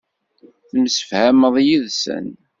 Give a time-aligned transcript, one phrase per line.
[0.69, 2.27] Temsefhameḍ yid-sen.